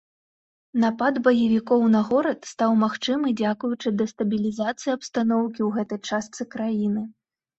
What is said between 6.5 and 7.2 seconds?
краіны.